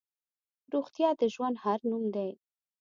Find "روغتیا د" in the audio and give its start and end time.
0.73-1.23